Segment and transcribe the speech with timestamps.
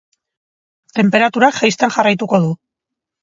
[0.99, 2.51] Tenperaturak jaisten jarraituko du.